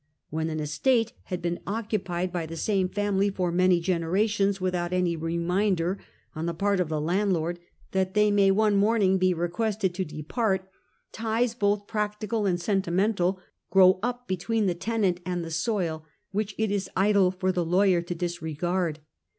When 0.31 0.49
an 0.49 0.59
estate 0.59 1.13
has 1.25 1.41
been 1.41 1.59
occupied 1.67 2.31
by 2.33 2.47
the 2.47 2.57
same 2.57 2.89
family 2.89 3.29
for 3.29 3.51
many 3.51 3.79
generations, 3.79 4.59
without 4.59 4.91
any 4.93 5.15
reminder 5.15 5.99
on 6.35 6.47
the 6.47 6.55
part 6.55 6.79
of 6.79 6.89
the 6.89 6.99
landlord 6.99 7.59
that 7.91 8.15
they 8.15 8.31
may 8.31 8.49
one 8.49 8.75
morning 8.75 9.19
be 9.19 9.31
requested 9.31 9.93
to 9.93 10.03
depai't, 10.03 10.61
ties 11.11 11.53
both 11.53 11.85
practical 11.85 12.47
and 12.47 12.59
sentimental 12.59 13.39
grow 13.69 13.99
up 14.01 14.27
between 14.27 14.65
the 14.65 14.73
tenant 14.73 15.19
and 15.23 15.43
the 15.45 15.51
soil, 15.51 16.03
which 16.31 16.55
it 16.57 16.71
is 16.71 16.89
idle 16.97 17.29
for 17.29 17.51
the 17.51 17.63
lawyer 17.63 18.01
to 18.01 18.15
disregard. 18.15 18.97